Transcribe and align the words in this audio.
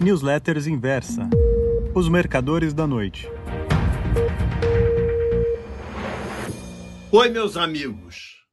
Newsletters 0.00 0.68
Inversa 0.68 1.28
Os 1.92 2.08
Mercadores 2.08 2.72
da 2.72 2.86
Noite. 2.86 3.26
Oi, 7.10 7.28
meus 7.30 7.56
amigos. 7.56 8.44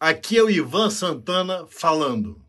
Aqui 0.00 0.36
é 0.36 0.42
o 0.42 0.50
Ivan 0.50 0.90
Santana 0.90 1.64
falando. 1.68 2.44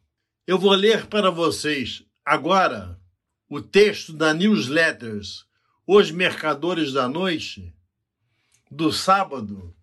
Eu 0.48 0.58
vou 0.58 0.72
ler 0.72 1.06
para 1.06 1.30
vocês 1.30 2.04
agora 2.26 3.00
o 3.48 3.62
texto 3.62 4.12
da 4.12 4.34
Newsletters 4.34 5.46
Os 5.86 6.10
Mercadores 6.10 6.92
da 6.92 7.08
Noite 7.08 7.76
do 8.72 8.92
sábado, 8.92 9.76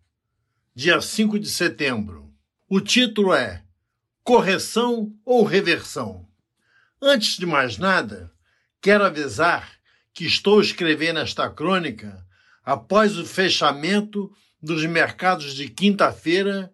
dia 0.74 1.00
5 1.00 1.38
de 1.38 1.48
setembro. 1.48 2.34
O 2.68 2.80
título 2.80 3.32
é 3.32 3.62
Correção 4.24 5.14
ou 5.24 5.44
Reversão? 5.44 6.26
Antes 7.00 7.36
de 7.36 7.46
mais 7.46 7.78
nada, 7.78 8.36
quero 8.80 9.04
avisar 9.04 9.78
que 10.12 10.24
estou 10.24 10.60
escrevendo 10.60 11.20
esta 11.20 11.48
crônica 11.50 12.24
após 12.64 13.16
o 13.16 13.24
fechamento 13.24 14.30
dos 14.60 14.84
mercados 14.84 15.54
de 15.54 15.68
quinta-feira, 15.68 16.72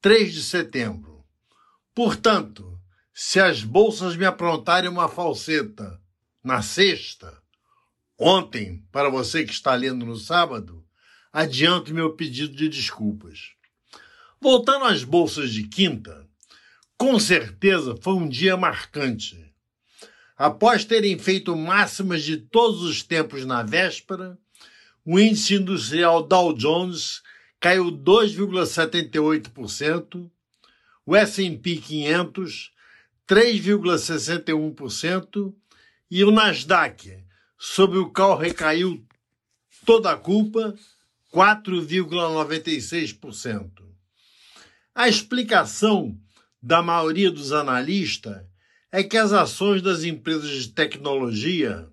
3 0.00 0.34
de 0.34 0.42
setembro. 0.42 1.24
Portanto, 1.94 2.78
se 3.14 3.38
as 3.38 3.62
bolsas 3.62 4.16
me 4.16 4.24
aprontarem 4.24 4.90
uma 4.90 5.08
falseta 5.08 6.00
na 6.42 6.62
sexta, 6.62 7.40
ontem, 8.18 8.84
para 8.90 9.08
você 9.08 9.44
que 9.44 9.52
está 9.52 9.74
lendo 9.74 10.04
no 10.04 10.16
sábado, 10.16 10.84
adianto 11.32 11.94
meu 11.94 12.14
pedido 12.14 12.54
de 12.54 12.68
desculpas. 12.68 13.52
Voltando 14.40 14.86
às 14.86 15.04
bolsas 15.04 15.52
de 15.52 15.68
quinta, 15.68 16.28
com 16.98 17.18
certeza 17.18 17.96
foi 18.02 18.14
um 18.14 18.28
dia 18.28 18.56
marcante. 18.56 19.51
Após 20.42 20.84
terem 20.84 21.16
feito 21.20 21.56
máximas 21.56 22.24
de 22.24 22.36
todos 22.36 22.82
os 22.82 23.00
tempos 23.00 23.46
na 23.46 23.62
véspera, 23.62 24.36
o 25.04 25.16
índice 25.16 25.54
industrial 25.54 26.20
Dow 26.20 26.52
Jones 26.52 27.22
caiu 27.60 27.92
2,78%, 27.92 30.28
o 31.06 31.14
S&P 31.14 31.76
500 31.76 32.72
3,61% 33.28 35.54
e 36.10 36.24
o 36.24 36.32
Nasdaq, 36.32 37.24
sobre 37.56 37.98
o 37.98 38.10
qual 38.10 38.36
recaiu 38.36 39.06
toda 39.86 40.10
a 40.10 40.16
culpa, 40.16 40.74
4,96%. 41.32 43.70
A 44.92 45.08
explicação 45.08 46.18
da 46.60 46.82
maioria 46.82 47.30
dos 47.30 47.52
analistas 47.52 48.50
é 48.92 49.02
que 49.02 49.16
as 49.16 49.32
ações 49.32 49.80
das 49.80 50.04
empresas 50.04 50.50
de 50.50 50.68
tecnologia, 50.68 51.88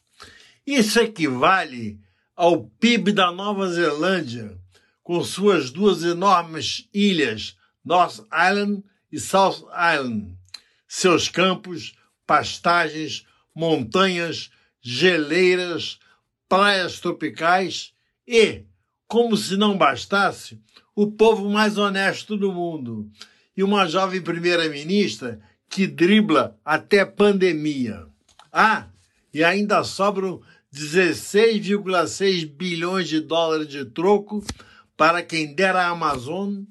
Isso 0.66 1.00
equivale 1.00 1.98
ao 2.36 2.64
PIB 2.64 3.12
da 3.12 3.32
Nova 3.32 3.72
Zelândia, 3.72 4.60
com 5.02 5.24
suas 5.24 5.70
duas 5.70 6.04
enormes 6.04 6.86
ilhas, 6.92 7.56
North 7.82 8.26
Island 8.30 8.84
e 9.10 9.18
South 9.18 9.64
Island, 9.72 10.36
seus 10.86 11.30
campos, 11.30 11.94
pastagens, 12.26 13.24
montanhas, 13.54 14.50
geleiras, 14.80 15.98
praias 16.48 16.98
tropicais 17.00 17.92
e, 18.26 18.64
como 19.06 19.36
se 19.36 19.56
não 19.56 19.76
bastasse, 19.76 20.60
o 20.94 21.10
povo 21.10 21.48
mais 21.48 21.78
honesto 21.78 22.36
do 22.36 22.52
mundo 22.52 23.10
e 23.56 23.62
uma 23.62 23.86
jovem 23.86 24.20
primeira-ministra 24.20 25.40
que 25.68 25.86
dribla 25.86 26.58
até 26.64 27.04
pandemia. 27.04 28.06
Ah, 28.52 28.88
e 29.32 29.44
ainda 29.44 29.84
sobram 29.84 30.42
16,6 30.74 32.46
bilhões 32.46 33.08
de 33.08 33.20
dólares 33.20 33.68
de 33.68 33.84
troco 33.84 34.44
para 34.96 35.22
quem 35.22 35.54
der 35.54 35.74
a 35.76 35.88
Amazon 35.88 36.62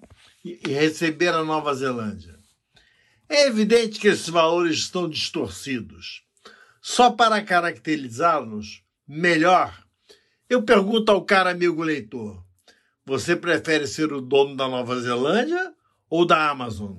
e 0.44 0.60
receber 0.68 1.30
a 1.30 1.44
Nova 1.44 1.74
Zelândia. 1.74 2.38
É 3.28 3.48
evidente 3.48 4.00
que 4.00 4.08
esses 4.08 4.30
valores 4.30 4.78
estão 4.78 5.10
distorcidos. 5.10 6.24
Só 6.82 7.12
para 7.12 7.44
caracterizá-los 7.44 8.84
melhor, 9.08 9.84
eu 10.50 10.64
pergunto 10.64 11.12
ao 11.12 11.26
cara 11.26 11.52
amigo 11.52 11.84
leitor: 11.84 12.44
você 13.06 13.36
prefere 13.36 13.86
ser 13.86 14.14
o 14.14 14.22
dono 14.22 14.56
da 14.56 14.68
Nova 14.68 15.00
Zelândia 15.00 15.74
ou 16.10 16.26
da 16.26 16.50
Amazon? 16.50 16.96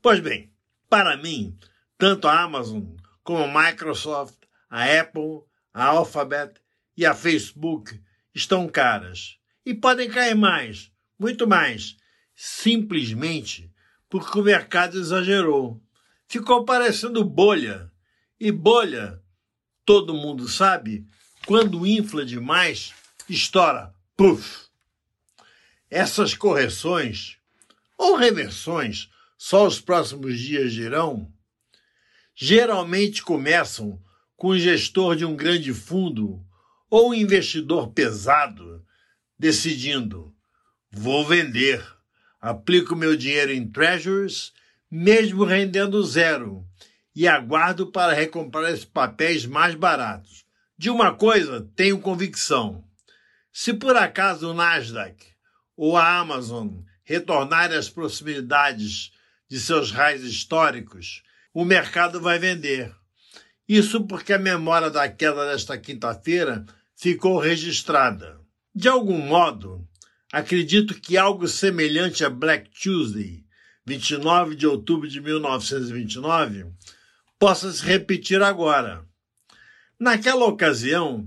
Pois 0.00 0.20
bem, 0.20 0.52
para 0.88 1.16
mim, 1.16 1.58
tanto 1.98 2.28
a 2.28 2.40
Amazon 2.40 2.82
como 3.22 3.44
a 3.44 3.66
Microsoft, 3.70 4.36
a 4.68 4.84
Apple, 5.00 5.42
a 5.74 5.86
Alphabet 5.86 6.60
e 6.96 7.04
a 7.04 7.14
Facebook 7.14 8.00
estão 8.34 8.68
caras. 8.68 9.38
E 9.64 9.74
podem 9.74 10.08
cair 10.08 10.34
mais, 10.34 10.90
muito 11.18 11.46
mais, 11.46 11.96
simplesmente 12.34 13.72
porque 14.08 14.38
o 14.38 14.42
mercado 14.42 14.98
exagerou. 14.98 15.80
Ficou 16.26 16.64
parecendo 16.64 17.24
bolha 17.24 17.89
e 18.40 18.50
bolha, 18.50 19.22
todo 19.84 20.14
mundo 20.14 20.48
sabe, 20.48 21.06
quando 21.46 21.86
infla 21.86 22.24
demais, 22.24 22.94
estoura. 23.28 23.94
Puf! 24.16 24.66
Essas 25.90 26.34
correções 26.34 27.36
ou 27.98 28.16
reversões, 28.16 29.10
só 29.36 29.66
os 29.66 29.78
próximos 29.78 30.38
dias 30.38 30.72
dirão, 30.72 31.30
geralmente 32.34 33.22
começam 33.22 34.02
com 34.36 34.48
o 34.48 34.58
gestor 34.58 35.16
de 35.16 35.26
um 35.26 35.36
grande 35.36 35.74
fundo 35.74 36.42
ou 36.88 37.10
um 37.10 37.14
investidor 37.14 37.92
pesado 37.92 38.82
decidindo: 39.38 40.34
vou 40.90 41.26
vender, 41.26 41.84
aplico 42.40 42.96
meu 42.96 43.14
dinheiro 43.14 43.52
em 43.52 43.70
treasuries, 43.70 44.52
mesmo 44.90 45.44
rendendo 45.44 46.02
zero, 46.02 46.66
e 47.14 47.26
aguardo 47.26 47.86
para 47.90 48.12
recomprar 48.12 48.70
esses 48.70 48.84
papéis 48.84 49.44
mais 49.46 49.74
baratos. 49.74 50.44
De 50.78 50.88
uma 50.88 51.14
coisa 51.14 51.68
tenho 51.76 52.00
convicção: 52.00 52.84
se 53.52 53.74
por 53.74 53.96
acaso 53.96 54.50
o 54.50 54.54
Nasdaq 54.54 55.26
ou 55.76 55.96
a 55.96 56.18
Amazon 56.18 56.68
retornarem 57.02 57.76
às 57.76 57.88
proximidades 57.88 59.12
de 59.48 59.58
seus 59.58 59.90
raios 59.90 60.22
históricos, 60.22 61.22
o 61.52 61.64
mercado 61.64 62.20
vai 62.20 62.38
vender. 62.38 62.94
Isso 63.68 64.06
porque 64.06 64.32
a 64.32 64.38
memória 64.38 64.90
da 64.90 65.08
queda 65.08 65.50
desta 65.50 65.76
quinta-feira 65.76 66.64
ficou 66.96 67.38
registrada. 67.38 68.40
De 68.74 68.88
algum 68.88 69.18
modo, 69.18 69.86
acredito 70.32 70.94
que 70.94 71.16
algo 71.16 71.48
semelhante 71.48 72.24
a 72.24 72.30
Black 72.30 72.70
Tuesday, 72.70 73.44
29 73.84 74.54
de 74.54 74.66
outubro 74.66 75.08
de 75.08 75.20
1929, 75.20 76.66
possa 77.40 77.72
se 77.72 77.82
repetir 77.82 78.42
agora. 78.42 79.02
Naquela 79.98 80.44
ocasião, 80.44 81.26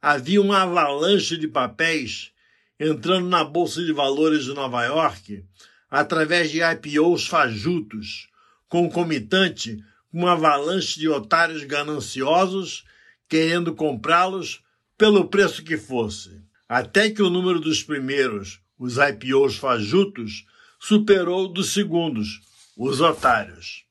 havia 0.00 0.38
uma 0.38 0.60
avalanche 0.60 1.38
de 1.38 1.48
papéis 1.48 2.32
entrando 2.78 3.26
na 3.26 3.42
Bolsa 3.42 3.82
de 3.82 3.90
Valores 3.90 4.44
de 4.44 4.52
Nova 4.52 4.84
York 4.84 5.42
através 5.90 6.50
de 6.50 6.60
IPOs 6.60 7.26
fajutos, 7.26 8.28
concomitante 8.68 9.82
com 10.12 10.18
uma 10.18 10.32
avalanche 10.32 11.00
de 11.00 11.08
otários 11.08 11.64
gananciosos 11.64 12.84
querendo 13.26 13.74
comprá-los 13.74 14.62
pelo 14.98 15.28
preço 15.28 15.64
que 15.64 15.78
fosse, 15.78 16.42
até 16.68 17.08
que 17.08 17.22
o 17.22 17.30
número 17.30 17.58
dos 17.58 17.82
primeiros, 17.82 18.60
os 18.78 18.98
IPOs 18.98 19.56
fajutos, 19.56 20.44
superou 20.78 21.46
o 21.46 21.48
dos 21.48 21.72
segundos, 21.72 22.42
os 22.76 23.00
otários. 23.00 23.84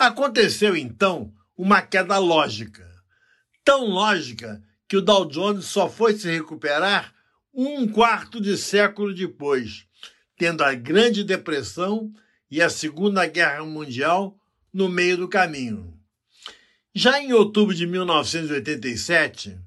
Aconteceu 0.00 0.74
então 0.74 1.30
uma 1.54 1.82
queda 1.82 2.16
lógica, 2.16 2.90
tão 3.62 3.84
lógica 3.84 4.62
que 4.88 4.96
o 4.96 5.02
Dow 5.02 5.26
Jones 5.26 5.66
só 5.66 5.90
foi 5.90 6.16
se 6.16 6.26
recuperar 6.26 7.14
um 7.52 7.86
quarto 7.86 8.40
de 8.40 8.56
século 8.56 9.12
depois, 9.12 9.86
tendo 10.38 10.64
a 10.64 10.72
Grande 10.72 11.22
Depressão 11.22 12.10
e 12.50 12.62
a 12.62 12.70
Segunda 12.70 13.26
Guerra 13.26 13.62
Mundial 13.66 14.40
no 14.72 14.88
meio 14.88 15.18
do 15.18 15.28
caminho. 15.28 15.92
Já 16.94 17.20
em 17.20 17.34
outubro 17.34 17.74
de 17.74 17.86
1987, 17.86 19.60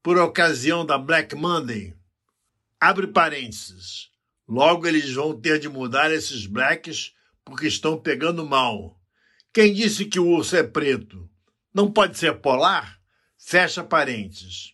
por 0.00 0.16
ocasião 0.16 0.86
da 0.86 0.96
Black 0.96 1.34
Monday, 1.34 1.92
abre 2.80 3.08
parênteses, 3.08 4.10
logo 4.46 4.86
eles 4.86 5.12
vão 5.12 5.36
ter 5.36 5.58
de 5.58 5.68
mudar 5.68 6.12
esses 6.12 6.46
blacks 6.46 7.12
porque 7.44 7.66
estão 7.66 7.98
pegando 7.98 8.46
mal. 8.46 9.01
Quem 9.54 9.74
disse 9.74 10.06
que 10.06 10.18
o 10.18 10.28
urso 10.28 10.56
é 10.56 10.62
preto? 10.62 11.28
Não 11.74 11.92
pode 11.92 12.16
ser 12.16 12.38
polar? 12.38 12.98
Fecha 13.36 13.84
parênteses. 13.84 14.72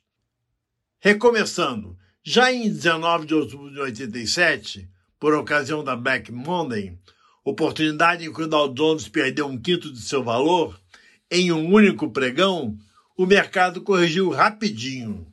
Recomeçando, 1.00 1.98
já 2.22 2.52
em 2.52 2.68
19 2.68 3.26
de 3.26 3.34
outubro 3.34 3.72
de 3.72 3.80
87, 3.80 4.88
por 5.18 5.34
ocasião 5.34 5.82
da 5.82 5.96
Black 5.96 6.30
Monday, 6.30 6.96
oportunidade 7.44 8.24
em 8.24 8.32
que 8.32 8.42
o 8.42 8.46
Dow 8.46 8.72
Jones 8.72 9.08
perdeu 9.08 9.48
um 9.48 9.60
quinto 9.60 9.92
de 9.92 10.00
seu 10.00 10.22
valor, 10.22 10.80
em 11.28 11.50
um 11.50 11.72
único 11.72 12.12
pregão, 12.12 12.78
o 13.16 13.26
mercado 13.26 13.82
corrigiu 13.82 14.30
rapidinho. 14.30 15.26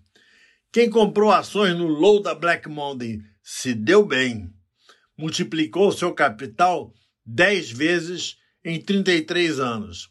Quem 0.71 0.89
comprou 0.89 1.31
ações 1.31 1.77
no 1.77 1.85
low 1.85 2.19
da 2.19 2.33
Black 2.33 2.67
Monday 2.67 3.21
se 3.43 3.75
deu 3.75 4.03
bem. 4.03 4.51
Multiplicou 5.15 5.91
seu 5.91 6.11
capital 6.13 6.91
10 7.23 7.69
vezes 7.69 8.37
em 8.65 8.81
33 8.81 9.59
anos. 9.59 10.09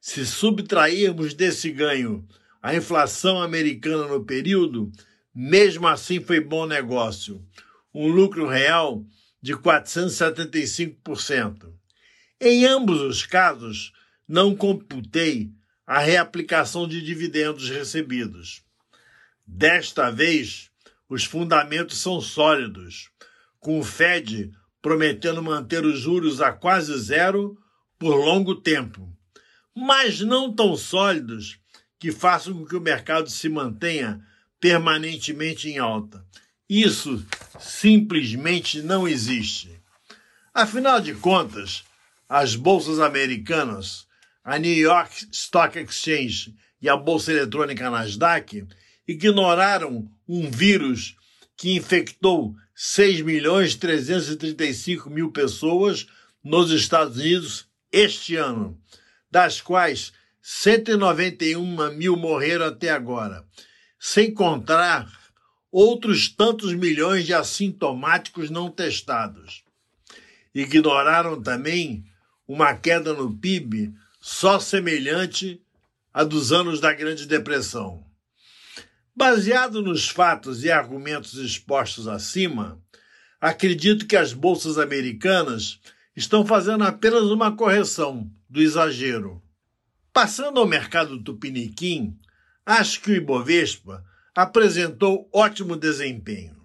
Se 0.00 0.24
subtrairmos 0.24 1.34
desse 1.34 1.72
ganho 1.72 2.24
a 2.62 2.76
inflação 2.76 3.42
americana 3.42 4.06
no 4.06 4.24
período, 4.24 4.92
mesmo 5.34 5.88
assim 5.88 6.20
foi 6.20 6.40
bom 6.40 6.64
negócio. 6.64 7.44
Um 7.92 8.06
lucro 8.06 8.46
real 8.46 9.04
de 9.42 9.54
475%. 9.54 11.74
Em 12.40 12.64
ambos 12.64 13.00
os 13.00 13.26
casos, 13.26 13.92
não 14.28 14.54
computei 14.54 15.50
a 15.86 15.98
reaplicação 15.98 16.86
de 16.86 17.02
dividendos 17.02 17.68
recebidos. 17.68 18.62
Desta 19.46 20.10
vez, 20.10 20.70
os 21.08 21.24
fundamentos 21.24 21.98
são 21.98 22.20
sólidos, 22.20 23.10
com 23.58 23.78
o 23.78 23.84
Fed 23.84 24.52
prometendo 24.82 25.42
manter 25.42 25.84
os 25.84 25.98
juros 25.98 26.40
a 26.40 26.52
quase 26.52 26.96
zero 26.98 27.58
por 27.98 28.14
longo 28.14 28.54
tempo, 28.54 29.08
mas 29.74 30.20
não 30.20 30.52
tão 30.52 30.76
sólidos 30.76 31.58
que 31.98 32.12
façam 32.12 32.54
com 32.54 32.66
que 32.66 32.76
o 32.76 32.80
mercado 32.80 33.30
se 33.30 33.48
mantenha 33.48 34.24
permanentemente 34.60 35.68
em 35.68 35.78
alta. 35.78 36.24
Isso 36.68 37.24
simplesmente 37.58 38.82
não 38.82 39.06
existe. 39.06 39.80
Afinal 40.52 41.00
de 41.00 41.14
contas, 41.14 41.84
as 42.28 42.56
bolsas 42.56 42.98
americanas, 42.98 44.06
a 44.42 44.58
New 44.58 44.74
York 44.74 45.28
Stock 45.30 45.78
Exchange 45.78 46.54
e 46.80 46.88
a 46.88 46.96
bolsa 46.96 47.32
eletrônica 47.32 47.88
Nasdaq 47.90 48.66
ignoraram 49.06 50.10
um 50.28 50.50
vírus 50.50 51.16
que 51.56 51.74
infectou 51.74 52.54
6 52.74 53.22
milhões 53.22 53.74
335 53.76 55.08
mil 55.08 55.30
pessoas 55.30 56.06
nos 56.42 56.70
Estados 56.70 57.16
Unidos 57.16 57.65
este 57.92 58.36
ano, 58.36 58.80
das 59.30 59.60
quais 59.60 60.12
191 60.40 61.92
mil 61.94 62.16
morreram 62.16 62.66
até 62.66 62.90
agora, 62.90 63.44
sem 63.98 64.32
contar 64.32 65.10
outros 65.70 66.28
tantos 66.28 66.72
milhões 66.72 67.26
de 67.26 67.34
assintomáticos 67.34 68.48
não 68.50 68.70
testados. 68.70 69.64
Ignoraram 70.54 71.42
também 71.42 72.04
uma 72.46 72.74
queda 72.74 73.12
no 73.12 73.36
PIB 73.36 73.92
só 74.20 74.58
semelhante 74.58 75.60
à 76.14 76.24
dos 76.24 76.52
anos 76.52 76.80
da 76.80 76.92
Grande 76.92 77.26
Depressão. 77.26 78.06
Baseado 79.14 79.82
nos 79.82 80.08
fatos 80.08 80.64
e 80.64 80.70
argumentos 80.70 81.34
expostos 81.34 82.06
acima, 82.06 82.80
acredito 83.40 84.06
que 84.06 84.16
as 84.16 84.32
bolsas 84.32 84.78
americanas 84.78 85.80
estão 86.16 86.46
fazendo 86.46 86.82
apenas 86.82 87.24
uma 87.24 87.54
correção 87.54 88.30
do 88.48 88.60
exagero. 88.62 89.42
Passando 90.12 90.58
ao 90.58 90.66
mercado 90.66 91.22
tupiniquim, 91.22 92.18
acho 92.64 93.02
que 93.02 93.10
o 93.10 93.14
Ibovespa 93.14 94.02
apresentou 94.34 95.28
ótimo 95.32 95.76
desempenho. 95.76 96.56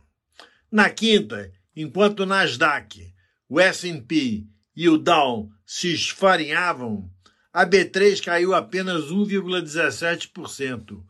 Na 0.72 0.90
quinta, 0.90 1.52
enquanto 1.76 2.22
o 2.22 2.26
Nasdaq, 2.26 3.14
o 3.50 3.60
S&P 3.60 4.48
e 4.74 4.88
o 4.88 4.98
Dow 4.98 5.52
se 5.66 5.94
esfarinhavam, 5.94 7.12
a 7.52 7.66
B3 7.66 8.24
caiu 8.24 8.56
apenas 8.56 9.12
1,17%, 9.12 11.04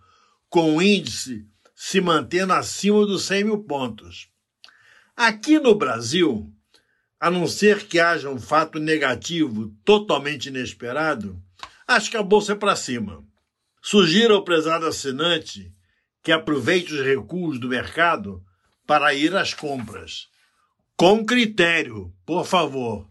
com 0.49 0.75
o 0.75 0.81
índice 0.81 1.47
se 1.75 2.01
mantendo 2.01 2.53
acima 2.53 3.05
dos 3.05 3.23
100 3.25 3.43
mil 3.43 3.59
pontos. 3.63 4.29
Aqui 5.15 5.59
no 5.59 5.75
Brasil, 5.75 6.51
a 7.21 7.29
não 7.29 7.47
ser 7.47 7.85
que 7.85 7.99
haja 7.99 8.31
um 8.31 8.39
fato 8.39 8.79
negativo 8.79 9.69
totalmente 9.85 10.47
inesperado, 10.47 11.39
acho 11.87 12.09
que 12.09 12.17
a 12.17 12.23
bolsa 12.23 12.53
é 12.53 12.55
para 12.55 12.75
cima. 12.75 13.23
Sugiro 13.79 14.33
ao 14.33 14.43
prezado 14.43 14.87
assinante 14.87 15.71
que 16.23 16.31
aproveite 16.31 16.91
os 16.91 17.05
recuos 17.05 17.59
do 17.59 17.67
mercado 17.67 18.43
para 18.87 19.13
ir 19.13 19.35
às 19.35 19.53
compras. 19.53 20.29
Com 20.97 21.23
critério, 21.23 22.11
por 22.25 22.43
favor, 22.43 23.07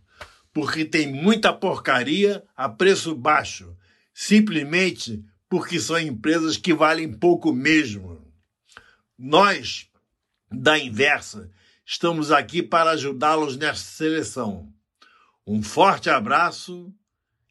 porque 0.53 0.85
tem 0.85 1.07
muita 1.13 1.53
porcaria 1.53 2.43
a 2.57 2.69
preço 2.69 3.15
baixo, 3.15 3.77
simplesmente 4.13 5.25
porque 5.49 5.79
são 5.79 5.99
empresas 6.01 6.57
que 6.57 6.75
valem 6.75 7.13
pouco 7.13 7.53
mesmo. 7.53 8.21
Nós, 9.17 9.89
da 10.51 10.77
inversa, 10.77 11.49
Estamos 11.93 12.31
aqui 12.31 12.63
para 12.63 12.93
ajudá-los 12.93 13.57
nesta 13.57 13.85
seleção. 13.85 14.73
Um 15.45 15.61
forte 15.61 16.09
abraço 16.09 16.95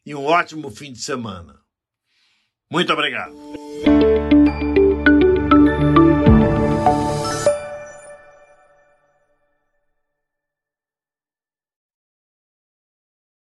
e 0.04 0.14
um 0.14 0.24
ótimo 0.24 0.70
fim 0.70 0.94
de 0.94 0.98
semana. 0.98 1.60
Muito 2.70 2.90
obrigado. 2.90 3.34